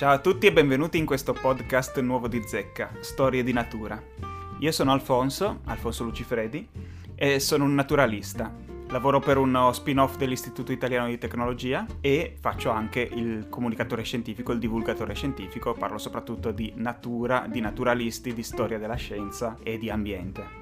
Ciao 0.00 0.12
a 0.12 0.18
tutti 0.18 0.46
e 0.46 0.52
benvenuti 0.54 0.96
in 0.96 1.04
questo 1.04 1.34
podcast 1.34 2.00
nuovo 2.00 2.26
di 2.26 2.42
Zecca, 2.46 2.90
Storie 3.00 3.42
di 3.42 3.52
Natura. 3.52 4.02
Io 4.60 4.72
sono 4.72 4.92
Alfonso, 4.92 5.60
Alfonso 5.64 6.04
Lucifredi, 6.04 6.66
e 7.14 7.38
sono 7.38 7.64
un 7.64 7.74
naturalista. 7.74 8.50
Lavoro 8.88 9.20
per 9.20 9.36
uno 9.36 9.70
spin-off 9.72 10.16
dell'Istituto 10.16 10.72
Italiano 10.72 11.08
di 11.08 11.18
Tecnologia 11.18 11.84
e 12.00 12.34
faccio 12.40 12.70
anche 12.70 13.00
il 13.00 13.48
comunicatore 13.50 14.02
scientifico, 14.02 14.52
il 14.52 14.58
divulgatore 14.58 15.14
scientifico, 15.14 15.74
parlo 15.74 15.98
soprattutto 15.98 16.50
di 16.50 16.72
natura, 16.76 17.44
di 17.46 17.60
naturalisti, 17.60 18.32
di 18.32 18.42
storia 18.42 18.78
della 18.78 18.94
scienza 18.94 19.58
e 19.62 19.76
di 19.76 19.90
ambiente. 19.90 20.59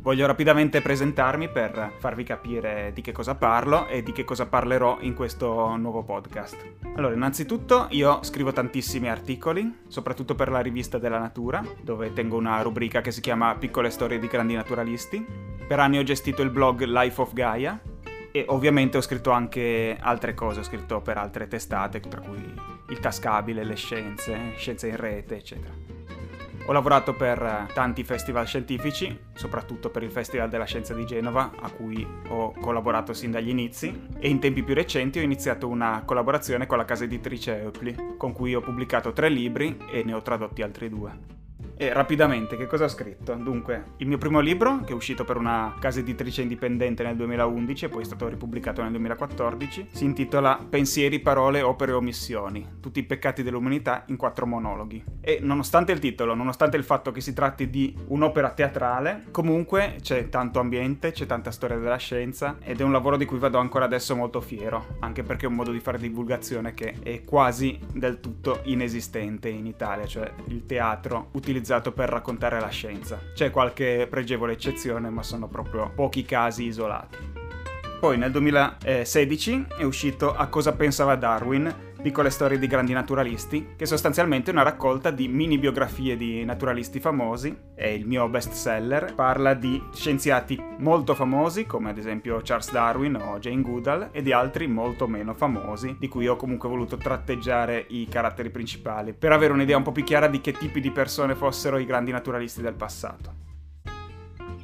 Voglio 0.00 0.26
rapidamente 0.26 0.80
presentarmi 0.80 1.48
per 1.48 1.94
farvi 1.98 2.22
capire 2.22 2.92
di 2.94 3.02
che 3.02 3.12
cosa 3.12 3.34
parlo 3.34 3.88
e 3.88 4.02
di 4.02 4.12
che 4.12 4.24
cosa 4.24 4.46
parlerò 4.46 4.98
in 5.00 5.14
questo 5.14 5.76
nuovo 5.76 6.02
podcast. 6.02 6.56
Allora, 6.94 7.14
innanzitutto 7.14 7.88
io 7.90 8.22
scrivo 8.22 8.52
tantissimi 8.52 9.10
articoli, 9.10 9.80
soprattutto 9.88 10.34
per 10.34 10.50
la 10.50 10.60
rivista 10.60 10.98
della 10.98 11.18
natura, 11.18 11.62
dove 11.82 12.12
tengo 12.12 12.36
una 12.36 12.62
rubrica 12.62 13.00
che 13.00 13.10
si 13.10 13.20
chiama 13.20 13.56
Piccole 13.56 13.90
storie 13.90 14.18
di 14.18 14.28
grandi 14.28 14.54
naturalisti. 14.54 15.24
Per 15.66 15.78
anni 15.78 15.98
ho 15.98 16.02
gestito 16.04 16.42
il 16.42 16.50
blog 16.50 16.84
Life 16.84 17.20
of 17.20 17.32
Gaia 17.32 17.78
e 18.30 18.44
ovviamente 18.48 18.96
ho 18.96 19.02
scritto 19.02 19.30
anche 19.30 19.96
altre 20.00 20.32
cose, 20.32 20.60
ho 20.60 20.64
scritto 20.64 21.00
per 21.00 21.18
altre 21.18 21.48
testate, 21.48 22.00
tra 22.00 22.20
cui 22.20 22.54
il 22.88 23.00
tascabile, 23.00 23.64
le 23.64 23.74
scienze, 23.74 24.52
scienze 24.56 24.88
in 24.88 24.96
rete, 24.96 25.36
eccetera. 25.36 25.97
Ho 26.68 26.72
lavorato 26.72 27.14
per 27.14 27.68
tanti 27.72 28.04
festival 28.04 28.46
scientifici, 28.46 29.18
soprattutto 29.32 29.88
per 29.88 30.02
il 30.02 30.10
Festival 30.10 30.50
della 30.50 30.66
Scienza 30.66 30.92
di 30.92 31.06
Genova, 31.06 31.52
a 31.58 31.70
cui 31.70 32.06
ho 32.28 32.52
collaborato 32.60 33.14
sin 33.14 33.30
dagli 33.30 33.48
inizi, 33.48 34.08
e 34.18 34.28
in 34.28 34.38
tempi 34.38 34.62
più 34.62 34.74
recenti 34.74 35.18
ho 35.18 35.22
iniziato 35.22 35.66
una 35.66 36.02
collaborazione 36.04 36.66
con 36.66 36.76
la 36.76 36.84
casa 36.84 37.04
editrice 37.04 37.58
Eupli, 37.58 37.96
con 38.18 38.32
cui 38.32 38.54
ho 38.54 38.60
pubblicato 38.60 39.14
tre 39.14 39.30
libri 39.30 39.78
e 39.90 40.04
ne 40.04 40.12
ho 40.12 40.20
tradotti 40.20 40.60
altri 40.60 40.90
due. 40.90 41.37
E 41.80 41.92
rapidamente, 41.92 42.56
che 42.56 42.66
cosa 42.66 42.86
ho 42.86 42.88
scritto? 42.88 43.34
Dunque, 43.34 43.92
il 43.98 44.08
mio 44.08 44.18
primo 44.18 44.40
libro, 44.40 44.80
che 44.84 44.90
è 44.90 44.96
uscito 44.96 45.22
per 45.22 45.36
una 45.36 45.76
casa 45.78 46.00
editrice 46.00 46.42
indipendente 46.42 47.04
nel 47.04 47.14
2011 47.14 47.84
e 47.84 47.88
poi 47.88 48.02
è 48.02 48.04
stato 48.04 48.26
ripubblicato 48.26 48.82
nel 48.82 48.90
2014, 48.90 49.90
si 49.92 50.04
intitola 50.04 50.58
Pensieri, 50.68 51.20
parole, 51.20 51.62
opere 51.62 51.92
e 51.92 51.94
omissioni, 51.94 52.68
tutti 52.80 52.98
i 52.98 53.04
peccati 53.04 53.44
dell'umanità 53.44 54.02
in 54.08 54.16
quattro 54.16 54.44
monologhi. 54.44 55.04
E 55.20 55.38
nonostante 55.40 55.92
il 55.92 56.00
titolo, 56.00 56.34
nonostante 56.34 56.76
il 56.76 56.82
fatto 56.82 57.12
che 57.12 57.20
si 57.20 57.32
tratti 57.32 57.70
di 57.70 57.96
un'opera 58.08 58.50
teatrale, 58.50 59.26
comunque 59.30 59.98
c'è 60.00 60.28
tanto 60.28 60.58
ambiente, 60.58 61.12
c'è 61.12 61.26
tanta 61.26 61.52
storia 61.52 61.76
della 61.76 61.94
scienza 61.94 62.56
ed 62.60 62.80
è 62.80 62.82
un 62.82 62.90
lavoro 62.90 63.16
di 63.16 63.24
cui 63.24 63.38
vado 63.38 63.58
ancora 63.58 63.84
adesso 63.84 64.16
molto 64.16 64.40
fiero, 64.40 64.96
anche 64.98 65.22
perché 65.22 65.46
è 65.46 65.48
un 65.48 65.54
modo 65.54 65.70
di 65.70 65.78
fare 65.78 65.98
divulgazione 65.98 66.74
che 66.74 66.96
è 67.04 67.22
quasi 67.22 67.78
del 67.92 68.18
tutto 68.18 68.62
inesistente 68.64 69.48
in 69.48 69.66
Italia, 69.66 70.06
cioè 70.06 70.28
il 70.46 70.66
teatro 70.66 71.28
utilizzato 71.34 71.66
utilizzato 71.68 71.92
per 71.92 72.08
raccontare 72.08 72.58
la 72.60 72.68
scienza. 72.68 73.20
C'è 73.34 73.50
qualche 73.50 74.06
pregevole 74.08 74.54
eccezione, 74.54 75.10
ma 75.10 75.22
sono 75.22 75.48
proprio 75.48 75.90
pochi 75.94 76.24
casi 76.24 76.64
isolati. 76.64 77.37
Poi 78.00 78.16
nel 78.16 78.30
2016 78.30 79.66
è 79.76 79.82
uscito 79.82 80.32
A 80.32 80.46
cosa 80.46 80.72
pensava 80.72 81.16
Darwin, 81.16 81.74
piccole 82.00 82.30
storie 82.30 82.56
di 82.56 82.68
grandi 82.68 82.92
naturalisti, 82.92 83.70
che 83.76 83.86
sostanzialmente 83.86 84.50
è 84.50 84.54
una 84.54 84.62
raccolta 84.62 85.10
di 85.10 85.26
mini 85.26 85.58
biografie 85.58 86.16
di 86.16 86.44
naturalisti 86.44 87.00
famosi, 87.00 87.52
è 87.74 87.88
il 87.88 88.06
mio 88.06 88.28
best 88.28 88.52
seller, 88.52 89.14
parla 89.16 89.54
di 89.54 89.82
scienziati 89.92 90.62
molto 90.78 91.16
famosi, 91.16 91.66
come 91.66 91.90
ad 91.90 91.98
esempio 91.98 92.40
Charles 92.44 92.70
Darwin 92.70 93.16
o 93.16 93.40
Jane 93.40 93.62
Goodall, 93.62 94.10
e 94.12 94.22
di 94.22 94.30
altri 94.30 94.68
molto 94.68 95.08
meno 95.08 95.34
famosi, 95.34 95.96
di 95.98 96.06
cui 96.06 96.28
ho 96.28 96.36
comunque 96.36 96.68
voluto 96.68 96.96
tratteggiare 96.98 97.84
i 97.88 98.06
caratteri 98.08 98.50
principali, 98.50 99.12
per 99.12 99.32
avere 99.32 99.52
un'idea 99.52 99.76
un 99.76 99.82
po' 99.82 99.90
più 99.90 100.04
chiara 100.04 100.28
di 100.28 100.40
che 100.40 100.52
tipi 100.52 100.80
di 100.80 100.92
persone 100.92 101.34
fossero 101.34 101.78
i 101.78 101.84
grandi 101.84 102.12
naturalisti 102.12 102.62
del 102.62 102.74
passato. 102.74 103.37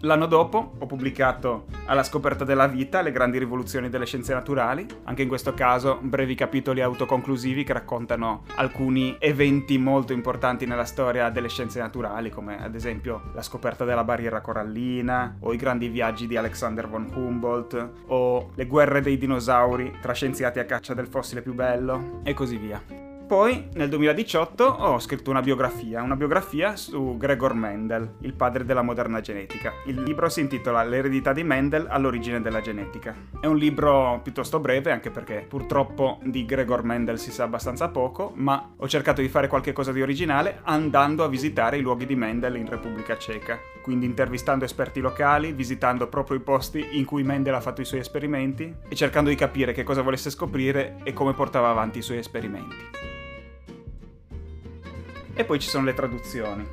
L'anno 0.00 0.26
dopo 0.26 0.72
ho 0.78 0.86
pubblicato 0.86 1.64
Alla 1.86 2.02
scoperta 2.02 2.44
della 2.44 2.66
vita, 2.66 3.00
le 3.00 3.12
grandi 3.12 3.38
rivoluzioni 3.38 3.88
delle 3.88 4.06
scienze 4.06 4.34
naturali, 4.34 4.86
anche 5.04 5.22
in 5.22 5.28
questo 5.28 5.54
caso 5.54 5.98
brevi 6.02 6.34
capitoli 6.34 6.80
autoconclusivi 6.80 7.64
che 7.64 7.72
raccontano 7.72 8.42
alcuni 8.56 9.16
eventi 9.20 9.78
molto 9.78 10.12
importanti 10.12 10.66
nella 10.66 10.84
storia 10.84 11.30
delle 11.30 11.48
scienze 11.48 11.78
naturali, 11.78 12.28
come 12.30 12.60
ad 12.60 12.74
esempio 12.74 13.30
la 13.34 13.42
scoperta 13.42 13.84
della 13.84 14.04
barriera 14.04 14.40
corallina, 14.40 15.36
o 15.40 15.52
i 15.52 15.56
grandi 15.56 15.88
viaggi 15.88 16.26
di 16.26 16.36
Alexander 16.36 16.88
von 16.88 17.08
Humboldt, 17.14 17.90
o 18.08 18.50
le 18.54 18.66
guerre 18.66 19.00
dei 19.00 19.16
dinosauri 19.16 19.98
tra 20.00 20.12
scienziati 20.12 20.58
a 20.58 20.64
caccia 20.64 20.92
del 20.92 21.06
fossile 21.06 21.42
più 21.42 21.54
bello, 21.54 22.20
e 22.24 22.34
così 22.34 22.56
via. 22.56 23.05
Poi 23.26 23.70
nel 23.72 23.88
2018 23.88 24.64
ho 24.64 25.00
scritto 25.00 25.30
una 25.30 25.42
biografia, 25.42 26.00
una 26.00 26.14
biografia 26.14 26.76
su 26.76 27.16
Gregor 27.18 27.54
Mendel, 27.54 28.18
il 28.20 28.34
padre 28.34 28.64
della 28.64 28.82
moderna 28.82 29.20
genetica. 29.20 29.72
Il 29.86 30.00
libro 30.00 30.28
si 30.28 30.38
intitola 30.38 30.84
L'eredità 30.84 31.32
di 31.32 31.42
Mendel 31.42 31.88
all'origine 31.90 32.40
della 32.40 32.60
genetica. 32.60 33.16
È 33.40 33.46
un 33.46 33.56
libro 33.56 34.20
piuttosto 34.22 34.60
breve, 34.60 34.92
anche 34.92 35.10
perché 35.10 35.44
purtroppo 35.48 36.20
di 36.22 36.44
Gregor 36.44 36.84
Mendel 36.84 37.18
si 37.18 37.32
sa 37.32 37.42
abbastanza 37.42 37.88
poco, 37.88 38.30
ma 38.36 38.74
ho 38.76 38.86
cercato 38.86 39.20
di 39.20 39.28
fare 39.28 39.48
qualcosa 39.48 39.90
di 39.90 40.02
originale 40.02 40.60
andando 40.62 41.24
a 41.24 41.28
visitare 41.28 41.78
i 41.78 41.82
luoghi 41.82 42.06
di 42.06 42.14
Mendel 42.14 42.54
in 42.54 42.68
Repubblica 42.68 43.18
Ceca, 43.18 43.58
quindi 43.82 44.06
intervistando 44.06 44.64
esperti 44.64 45.00
locali, 45.00 45.50
visitando 45.50 46.06
proprio 46.06 46.36
i 46.36 46.42
posti 46.42 46.90
in 46.92 47.04
cui 47.04 47.24
Mendel 47.24 47.54
ha 47.54 47.60
fatto 47.60 47.80
i 47.80 47.86
suoi 47.86 47.98
esperimenti 47.98 48.72
e 48.88 48.94
cercando 48.94 49.30
di 49.30 49.36
capire 49.36 49.72
che 49.72 49.82
cosa 49.82 50.02
volesse 50.02 50.30
scoprire 50.30 50.98
e 51.02 51.12
come 51.12 51.32
portava 51.32 51.70
avanti 51.70 51.98
i 51.98 52.02
suoi 52.02 52.18
esperimenti. 52.18 53.24
E 55.38 55.44
poi 55.44 55.58
ci 55.58 55.68
sono 55.68 55.84
le 55.84 55.92
traduzioni. 55.92 56.66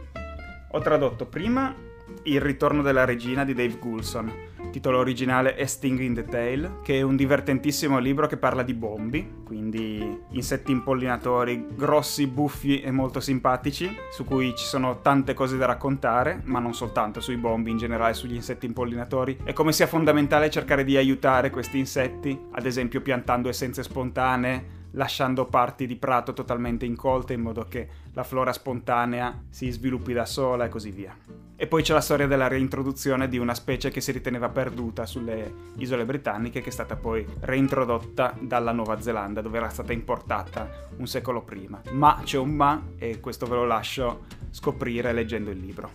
Ho 0.71 0.79
tradotto 0.79 1.25
prima 1.25 1.75
Il 2.23 2.39
ritorno 2.39 2.81
della 2.81 3.03
regina 3.03 3.43
di 3.43 3.53
Dave 3.53 3.77
Goulson, 3.77 4.31
titolo 4.71 4.97
originale 4.97 5.55
è 5.55 5.65
Sting 5.65 5.99
in 5.99 6.13
the 6.13 6.25
Tail, 6.25 6.79
che 6.83 6.97
è 6.97 7.01
un 7.01 7.15
divertentissimo 7.15 7.99
libro 7.99 8.27
che 8.27 8.37
parla 8.37 8.63
di 8.63 8.73
bombi, 8.73 9.41
quindi 9.43 10.19
insetti 10.31 10.71
impollinatori 10.71 11.67
grossi, 11.75 12.25
buffi 12.27 12.81
e 12.81 12.91
molto 12.91 13.19
simpatici, 13.19 13.95
su 14.11 14.23
cui 14.23 14.55
ci 14.55 14.65
sono 14.65 15.01
tante 15.01 15.33
cose 15.33 15.57
da 15.57 15.65
raccontare, 15.65 16.41
ma 16.45 16.59
non 16.59 16.73
soltanto 16.73 17.19
sui 17.19 17.37
bombi, 17.37 17.71
in 17.71 17.77
generale 17.77 18.13
sugli 18.13 18.35
insetti 18.35 18.65
impollinatori, 18.65 19.39
e 19.43 19.53
come 19.53 19.73
sia 19.73 19.87
fondamentale 19.87 20.49
cercare 20.49 20.83
di 20.83 20.97
aiutare 20.97 21.49
questi 21.49 21.77
insetti, 21.77 22.39
ad 22.51 22.65
esempio 22.65 23.01
piantando 23.01 23.49
essenze 23.49 23.83
spontanee, 23.83 24.81
lasciando 24.93 25.45
parti 25.45 25.85
di 25.85 25.95
prato 25.95 26.33
totalmente 26.33 26.85
incolte 26.85 27.33
in 27.33 27.41
modo 27.41 27.65
che 27.67 27.87
la 28.13 28.23
flora 28.23 28.53
spontanea 28.53 29.43
si 29.49 29.69
sviluppi 29.71 30.13
da 30.13 30.25
sola 30.25 30.65
e 30.65 30.69
così 30.69 30.91
via. 30.91 31.15
E 31.55 31.67
poi 31.67 31.81
c'è 31.81 31.93
la 31.93 32.01
storia 32.01 32.27
della 32.27 32.47
reintroduzione 32.47 33.27
di 33.27 33.37
una 33.37 33.53
specie 33.53 33.89
che 33.89 34.01
si 34.01 34.11
riteneva 34.11 34.49
perduta 34.49 35.05
sulle 35.05 35.71
isole 35.77 36.03
britanniche 36.03 36.61
che 36.61 36.69
è 36.69 36.71
stata 36.71 36.95
poi 36.95 37.25
reintrodotta 37.41 38.35
dalla 38.39 38.71
Nuova 38.71 38.99
Zelanda 38.99 39.41
dove 39.41 39.57
era 39.57 39.69
stata 39.69 39.93
importata 39.93 40.87
un 40.97 41.07
secolo 41.07 41.41
prima. 41.41 41.81
Ma 41.91 42.19
c'è 42.23 42.37
un 42.37 42.49
ma 42.49 42.81
e 42.97 43.19
questo 43.19 43.45
ve 43.45 43.55
lo 43.55 43.65
lascio 43.65 44.25
scoprire 44.49 45.13
leggendo 45.13 45.51
il 45.51 45.59
libro. 45.59 45.91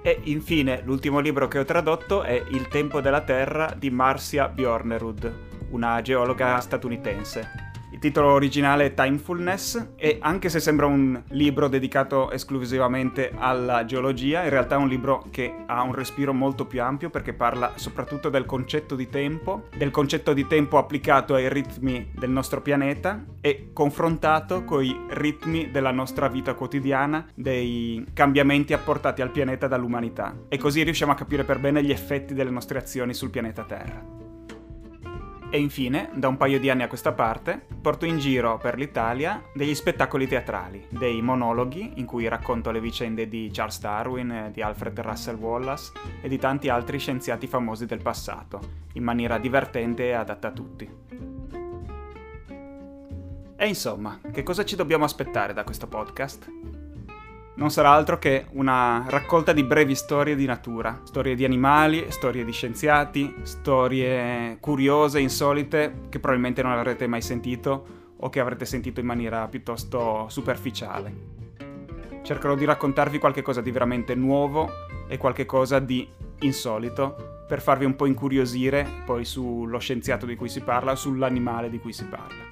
E 0.00 0.20
infine 0.24 0.80
l'ultimo 0.84 1.18
libro 1.18 1.48
che 1.48 1.58
ho 1.58 1.64
tradotto 1.64 2.22
è 2.22 2.42
Il 2.50 2.68
tempo 2.68 3.00
della 3.00 3.20
Terra 3.20 3.74
di 3.76 3.90
Marcia 3.90 4.48
Bjornerud, 4.48 5.34
una 5.70 6.00
geologa 6.00 6.58
statunitense. 6.60 7.67
Il 7.98 8.04
titolo 8.04 8.30
originale 8.30 8.84
è 8.84 8.94
Timefulness 8.94 9.88
e 9.96 10.18
anche 10.20 10.48
se 10.50 10.60
sembra 10.60 10.86
un 10.86 11.20
libro 11.30 11.66
dedicato 11.66 12.30
esclusivamente 12.30 13.32
alla 13.36 13.84
geologia, 13.84 14.44
in 14.44 14.50
realtà 14.50 14.76
è 14.76 14.78
un 14.78 14.86
libro 14.86 15.26
che 15.32 15.52
ha 15.66 15.82
un 15.82 15.92
respiro 15.92 16.32
molto 16.32 16.64
più 16.64 16.80
ampio 16.80 17.10
perché 17.10 17.32
parla 17.32 17.72
soprattutto 17.74 18.28
del 18.28 18.46
concetto 18.46 18.94
di 18.94 19.08
tempo, 19.08 19.64
del 19.76 19.90
concetto 19.90 20.32
di 20.32 20.46
tempo 20.46 20.78
applicato 20.78 21.34
ai 21.34 21.48
ritmi 21.48 22.12
del 22.14 22.30
nostro 22.30 22.62
pianeta 22.62 23.24
e 23.40 23.70
confrontato 23.72 24.62
con 24.62 24.84
i 24.84 24.96
ritmi 25.08 25.72
della 25.72 25.90
nostra 25.90 26.28
vita 26.28 26.54
quotidiana, 26.54 27.26
dei 27.34 28.06
cambiamenti 28.14 28.74
apportati 28.74 29.22
al 29.22 29.32
pianeta 29.32 29.66
dall'umanità. 29.66 30.36
E 30.46 30.56
così 30.56 30.84
riusciamo 30.84 31.10
a 31.10 31.16
capire 31.16 31.42
per 31.42 31.58
bene 31.58 31.82
gli 31.82 31.90
effetti 31.90 32.32
delle 32.32 32.50
nostre 32.50 32.78
azioni 32.78 33.12
sul 33.12 33.30
pianeta 33.30 33.64
Terra. 33.64 34.17
E 35.50 35.58
infine, 35.58 36.10
da 36.12 36.28
un 36.28 36.36
paio 36.36 36.60
di 36.60 36.68
anni 36.68 36.82
a 36.82 36.88
questa 36.88 37.12
parte, 37.12 37.58
porto 37.80 38.04
in 38.04 38.18
giro 38.18 38.58
per 38.58 38.76
l'Italia 38.76 39.42
degli 39.54 39.74
spettacoli 39.74 40.26
teatrali, 40.26 40.86
dei 40.90 41.22
monologhi 41.22 41.92
in 41.94 42.04
cui 42.04 42.28
racconto 42.28 42.70
le 42.70 42.82
vicende 42.82 43.28
di 43.28 43.48
Charles 43.50 43.80
Darwin, 43.80 44.50
di 44.52 44.60
Alfred 44.60 45.00
Russel 45.00 45.36
Wallace 45.36 45.92
e 46.20 46.28
di 46.28 46.36
tanti 46.36 46.68
altri 46.68 46.98
scienziati 46.98 47.46
famosi 47.46 47.86
del 47.86 48.02
passato, 48.02 48.60
in 48.92 49.02
maniera 49.02 49.38
divertente 49.38 50.08
e 50.08 50.12
adatta 50.12 50.48
a 50.48 50.52
tutti. 50.52 50.90
E 53.56 53.66
insomma, 53.66 54.20
che 54.30 54.42
cosa 54.42 54.66
ci 54.66 54.76
dobbiamo 54.76 55.04
aspettare 55.04 55.54
da 55.54 55.64
questo 55.64 55.86
podcast? 55.86 56.77
Non 57.58 57.70
sarà 57.70 57.90
altro 57.90 58.18
che 58.18 58.46
una 58.52 59.04
raccolta 59.08 59.52
di 59.52 59.64
brevi 59.64 59.96
storie 59.96 60.36
di 60.36 60.46
natura, 60.46 61.00
storie 61.02 61.34
di 61.34 61.44
animali, 61.44 62.06
storie 62.08 62.44
di 62.44 62.52
scienziati, 62.52 63.34
storie 63.42 64.58
curiose, 64.60 65.18
insolite, 65.18 66.02
che 66.08 66.20
probabilmente 66.20 66.62
non 66.62 66.72
avrete 66.72 67.08
mai 67.08 67.20
sentito 67.20 67.96
o 68.16 68.28
che 68.30 68.38
avrete 68.38 68.64
sentito 68.64 69.00
in 69.00 69.06
maniera 69.06 69.48
piuttosto 69.48 70.26
superficiale. 70.28 71.36
Cercherò 72.22 72.54
di 72.54 72.64
raccontarvi 72.64 73.18
qualcosa 73.18 73.60
di 73.60 73.72
veramente 73.72 74.14
nuovo 74.14 74.70
e 75.08 75.16
qualcosa 75.16 75.80
di 75.80 76.08
insolito 76.40 77.42
per 77.48 77.60
farvi 77.60 77.84
un 77.84 77.96
po' 77.96 78.06
incuriosire 78.06 78.86
poi 79.04 79.24
sullo 79.24 79.78
scienziato 79.78 80.26
di 80.26 80.36
cui 80.36 80.48
si 80.48 80.60
parla, 80.60 80.94
sull'animale 80.94 81.70
di 81.70 81.80
cui 81.80 81.92
si 81.92 82.04
parla. 82.04 82.46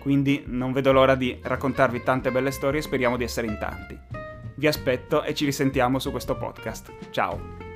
Quindi 0.00 0.42
non 0.46 0.72
vedo 0.72 0.90
l'ora 0.90 1.14
di 1.14 1.38
raccontarvi 1.40 2.02
tante 2.02 2.32
belle 2.32 2.50
storie 2.50 2.80
e 2.80 2.82
speriamo 2.82 3.16
di 3.16 3.24
essere 3.24 3.46
in 3.46 3.58
tanti. 3.60 4.07
Vi 4.58 4.66
aspetto 4.66 5.22
e 5.22 5.34
ci 5.34 5.44
risentiamo 5.44 6.00
su 6.00 6.10
questo 6.10 6.36
podcast. 6.36 6.92
Ciao! 7.10 7.67